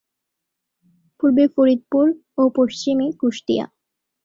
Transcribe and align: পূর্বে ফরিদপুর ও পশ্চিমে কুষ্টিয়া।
পূর্বে 1.19 1.45
ফরিদপুর 1.55 2.05
ও 2.37 2.43
পশ্চিমে 2.57 3.07
কুষ্টিয়া। 3.19 3.65